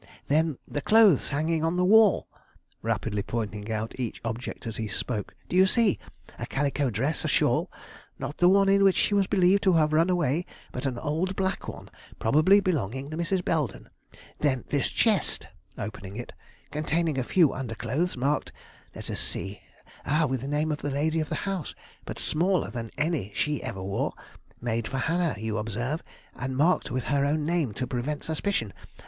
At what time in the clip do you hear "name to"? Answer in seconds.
27.45-27.85